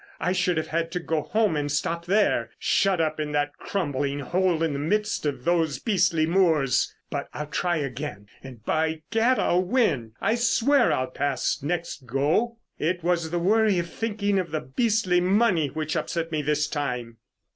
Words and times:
I 0.19 0.31
should 0.31 0.57
have 0.57 0.69
had 0.69 0.89
to 0.93 0.99
go 0.99 1.21
home 1.21 1.55
and 1.55 1.71
stop 1.71 2.07
there, 2.07 2.49
shut 2.57 2.99
up 2.99 3.19
in 3.19 3.33
that 3.33 3.53
crumbling 3.59 4.17
hole 4.21 4.63
in 4.63 4.73
the 4.73 4.79
midst 4.79 5.27
of 5.27 5.45
those 5.45 5.77
beastly 5.77 6.25
moors. 6.25 6.91
But 7.11 7.29
I'll 7.35 7.45
try 7.45 7.77
again 7.77 8.25
and, 8.41 8.65
by 8.65 9.03
gad! 9.11 9.37
I'll 9.37 9.61
win. 9.61 10.13
I 10.19 10.33
swear 10.33 10.91
I'll 10.91 11.05
pass 11.11 11.61
next 11.61 12.07
'go.' 12.07 12.57
It 12.79 13.03
was 13.03 13.29
the 13.29 13.37
worry 13.37 13.77
of 13.77 13.91
thinking 13.91 14.39
of 14.39 14.49
the 14.49 14.61
beastly 14.61 15.21
money 15.21 15.67
which 15.67 15.95
upset 15.95 16.31
me 16.31 16.41
this 16.41 16.65
time." 16.67 17.17